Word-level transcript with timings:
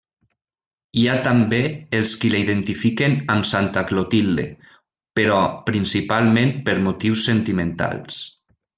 Hi 1.01 1.03
ha 1.09 1.17
també 1.27 1.59
els 1.97 2.13
qui 2.21 2.31
la 2.35 2.39
identifiquen 2.45 3.13
amb 3.35 3.49
Santa 3.51 3.85
Clotilde, 3.93 4.49
però 5.21 5.39
principalment 5.71 6.59
per 6.71 6.79
motius 6.91 7.31
sentimentals. 7.33 8.23